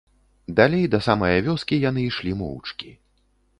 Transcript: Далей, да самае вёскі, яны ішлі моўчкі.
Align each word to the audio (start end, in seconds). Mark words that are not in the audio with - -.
Далей, 0.59 0.85
да 0.95 0.99
самае 1.09 1.35
вёскі, 1.49 1.81
яны 1.89 2.07
ішлі 2.09 2.35
моўчкі. 2.43 2.93